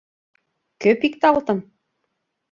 —Кӧ 0.81 0.91
пикталтын? 0.99 1.59